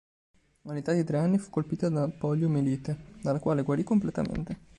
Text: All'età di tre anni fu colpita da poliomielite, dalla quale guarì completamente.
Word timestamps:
All'età 0.63 0.93
di 0.93 1.03
tre 1.03 1.19
anni 1.19 1.37
fu 1.37 1.51
colpita 1.51 1.87
da 1.87 2.09
poliomielite, 2.09 3.17
dalla 3.21 3.37
quale 3.37 3.61
guarì 3.61 3.83
completamente. 3.83 4.57